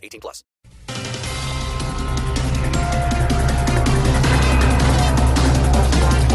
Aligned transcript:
18 0.00 0.20
plus. 0.20 0.44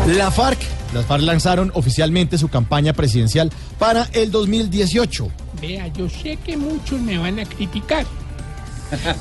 La 0.08 0.30
FARC, 0.30 0.60
las 0.94 1.06
FARC 1.08 1.24
lanzaron 1.24 1.72
oficialmente 1.74 2.38
su 2.38 2.48
campaña 2.48 2.94
presidencial 2.94 3.52
para 3.80 4.08
el 4.14 4.30
2018. 4.30 5.28
Vea, 5.60 5.88
yo 5.88 6.08
sé 6.08 6.38
que 6.38 6.56
muchos 6.58 7.02
me 7.02 7.18
van 7.18 7.40
a 7.40 7.46
criticar, 7.46 8.06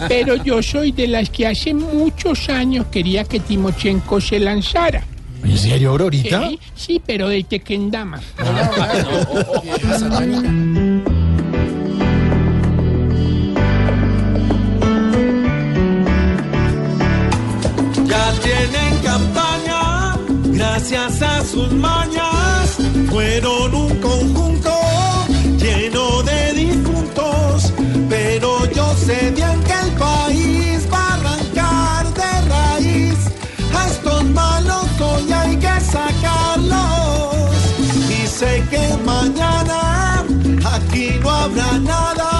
pero 0.08 0.36
yo 0.36 0.62
soy 0.62 0.92
de 0.92 1.08
las 1.08 1.30
que 1.30 1.46
hace 1.46 1.72
muchos 1.72 2.50
años 2.50 2.84
quería 2.90 3.24
que 3.24 3.40
Timochenko 3.40 4.20
se 4.20 4.38
lanzara. 4.38 5.04
¿En 5.42 5.58
serio, 5.58 5.90
Aurorita? 5.90 6.48
Sí, 6.48 6.58
sí, 6.74 7.02
pero 7.04 7.28
de 7.28 7.44
Tequendama. 7.44 8.20
Tienen 18.42 18.98
campaña, 19.02 20.16
gracias 20.44 21.22
a 21.22 21.44
sus 21.44 21.72
mañas, 21.72 22.76
fueron 23.10 23.74
un 23.74 24.00
conjunto 24.00 24.70
lleno 25.58 26.22
de 26.22 26.52
difuntos, 26.52 27.72
pero 28.08 28.70
yo 28.72 28.94
sé 28.96 29.32
bien 29.34 29.62
que 29.64 29.72
el 29.86 29.92
país 29.96 30.86
va 30.92 30.98
a 30.98 31.14
arrancar 31.14 32.14
de 32.14 32.48
raíz, 32.48 33.18
a 33.74 33.88
estos 33.88 34.24
malos 34.26 34.86
hoy 35.00 35.32
hay 35.32 35.56
que 35.56 35.80
sacarlos, 35.80 37.54
y 38.10 38.26
sé 38.26 38.64
que 38.70 38.96
mañana 39.04 40.24
aquí 40.74 41.18
no 41.22 41.30
habrá 41.30 41.78
nada 41.78 42.33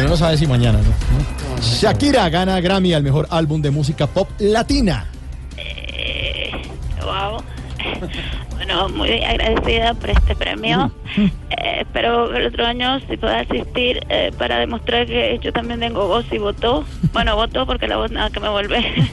Uno 0.00 0.08
no 0.08 0.16
sabe 0.16 0.38
si 0.38 0.46
mañana, 0.46 0.78
¿no? 0.78 1.60
Shakira 1.62 2.28
gana 2.30 2.58
Grammy 2.60 2.94
al 2.94 3.02
mejor 3.02 3.26
álbum 3.30 3.60
de 3.60 3.70
música 3.70 4.06
pop 4.06 4.28
latina. 4.38 5.04
Wow. 7.02 7.42
Bueno, 8.54 8.88
muy 8.90 9.22
agradecida 9.22 9.94
por 9.94 10.10
este 10.10 10.34
premio. 10.36 10.90
Eh, 11.16 11.80
espero 11.80 12.30
que 12.30 12.38
el 12.38 12.46
otro 12.46 12.64
año 12.66 13.00
si 13.00 13.16
pueda 13.16 13.40
asistir 13.40 14.00
eh, 14.08 14.30
para 14.38 14.58
demostrar 14.58 15.06
que 15.06 15.38
yo 15.42 15.52
también 15.52 15.80
tengo 15.80 16.06
voz 16.06 16.24
y 16.30 16.38
votó. 16.38 16.84
Bueno, 17.12 17.36
votó 17.36 17.66
porque 17.66 17.88
la 17.88 17.96
voz 17.96 18.10
nada 18.10 18.30
que 18.30 18.40
me 18.40 18.48
vuelve. 18.48 18.78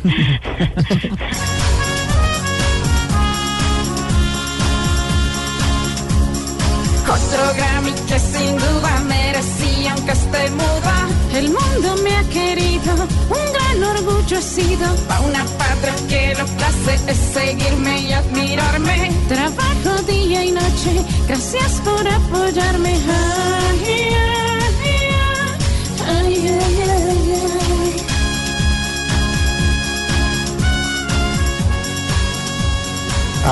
Otro 7.10 7.54
Grammy 7.56 7.92
que 8.08 8.20
sin 8.20 8.58
duda 8.58 9.00
merecía 9.08 9.94
aunque 9.94 10.12
esté. 10.12 10.50
El 11.38 11.50
mundo 11.50 11.96
me 12.04 12.16
ha 12.16 12.24
querido, 12.30 12.94
un 13.30 13.54
gran 13.54 13.84
orgullo 13.96 14.38
he 14.40 14.42
sido. 14.42 14.88
Pa' 15.08 15.20
una 15.20 15.44
patria 15.62 15.96
que 16.10 16.34
lo 16.36 16.46
que 16.58 16.64
hace 16.64 17.12
es 17.12 17.18
seguirme 17.32 18.02
y 18.02 18.12
admirarme. 18.12 19.12
Trabajo 19.28 20.02
día 20.08 20.46
y 20.46 20.52
noche, 20.52 20.92
gracias 21.28 21.74
por 21.86 22.08
apoyarme. 22.08 22.94
Ay, 23.70 24.16
ay, 26.10 26.40
ay. 26.88 27.17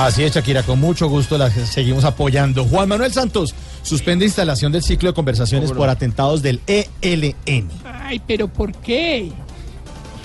Así 0.06 0.22
es, 0.22 0.32
Shakira, 0.32 0.62
con 0.62 0.78
mucho 0.78 1.08
gusto 1.08 1.36
la 1.36 1.50
seguimos 1.50 2.04
apoyando. 2.04 2.64
Juan 2.64 2.88
Manuel 2.88 3.12
Santos 3.12 3.54
suspende 3.82 4.24
instalación 4.24 4.70
del 4.70 4.82
ciclo 4.84 5.10
de 5.10 5.14
conversaciones 5.14 5.72
por 5.72 5.88
atentados 5.88 6.42
del 6.42 6.60
ELN. 6.66 7.68
Ay, 8.04 8.20
pero 8.24 8.46
¿por 8.46 8.72
qué? 8.72 9.32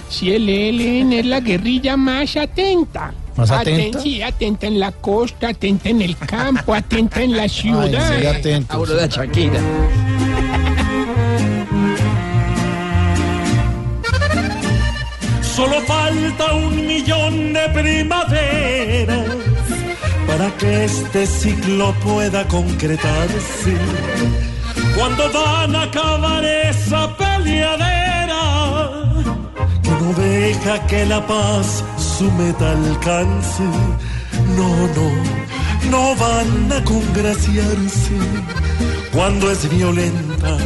Si 0.09 0.31
el 0.33 0.47
ELN 0.47 1.13
es 1.13 1.25
la 1.25 1.39
guerrilla 1.39 1.97
más 1.97 2.35
atenta. 2.37 3.11
¿Más 3.35 3.49
Aten- 3.49 3.73
atenta? 3.73 4.01
sí, 4.01 4.21
atenta 4.21 4.67
en 4.67 4.79
la 4.79 4.91
costa, 4.91 5.49
atenta 5.49 5.89
en 5.89 6.01
el 6.03 6.15
campo, 6.17 6.75
atenta 6.75 7.23
en 7.23 7.35
la 7.35 7.43
Ay, 7.43 7.49
ciudad. 7.49 8.19
sí, 8.19 8.25
atentos. 8.27 8.89
Solo 15.55 15.81
falta 15.81 16.53
un 16.55 16.87
millón 16.87 17.53
de 17.53 17.69
primaveras 17.69 18.70
para 20.31 20.49
que 20.57 20.85
este 20.85 21.25
ciclo 21.25 21.93
pueda 22.03 22.47
concretarse. 22.47 23.73
Cuando 24.95 25.23
van 25.31 25.75
a 25.75 25.83
acabar 25.83 26.43
esa 26.45 27.15
peleadera 27.17 28.43
que 29.83 29.89
no 29.89 30.13
deja 30.13 30.87
que 30.87 31.05
la 31.05 31.25
paz 31.27 31.83
su 31.97 32.31
meta 32.31 32.71
alcance. 32.71 33.63
No, 34.57 34.69
no, 34.97 35.07
no 35.93 36.15
van 36.15 36.71
a 36.71 36.83
congraciarse 36.83 38.15
cuando 39.11 39.51
es 39.51 39.69
violenta 39.69 40.57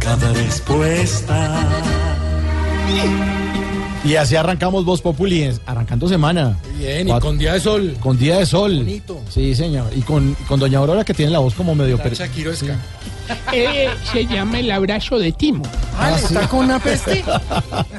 cada 0.00 0.32
respuesta. 0.32 1.38
Y 4.04 4.14
así 4.16 4.36
arrancamos 4.36 4.84
Voz 4.84 5.02
Populi, 5.02 5.50
arrancando 5.66 6.08
semana. 6.08 6.56
Bien, 6.78 7.08
y 7.08 7.20
con 7.20 7.36
día 7.36 7.54
de 7.54 7.60
sol. 7.60 7.96
Con 8.00 8.16
día 8.18 8.38
de 8.38 8.46
sol. 8.46 8.76
Bonito. 8.78 9.20
Sí, 9.28 9.54
señor. 9.54 9.90
Y 9.94 10.00
con, 10.02 10.34
con 10.46 10.60
Doña 10.60 10.78
Aurora 10.78 11.04
que 11.04 11.12
tiene 11.14 11.32
la 11.32 11.40
voz 11.40 11.54
como 11.54 11.74
medio... 11.74 11.98
per- 11.98 12.14
Shakiroesca. 12.14 12.76
Eh, 13.52 13.88
se 14.10 14.24
llama 14.26 14.60
el 14.60 14.70
abrazo 14.70 15.18
de 15.18 15.32
Timo. 15.32 15.62
Ah, 15.98 16.16
¿está 16.16 16.48
con 16.48 16.64
una 16.64 16.78
peste? 16.78 17.22